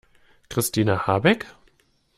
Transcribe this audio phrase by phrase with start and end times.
[0.49, 1.45] Christina Habeck?